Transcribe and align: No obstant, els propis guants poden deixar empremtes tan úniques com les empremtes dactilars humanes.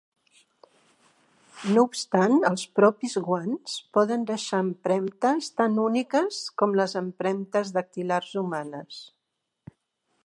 No 1.75 1.83
obstant, 1.89 2.33
els 2.49 2.63
propis 2.79 3.13
guants 3.27 3.75
poden 3.99 4.25
deixar 4.31 4.63
empremtes 4.69 5.53
tan 5.63 5.77
úniques 5.85 6.41
com 6.63 6.75
les 6.81 6.99
empremtes 7.05 7.73
dactilars 7.79 8.35
humanes. 8.45 9.05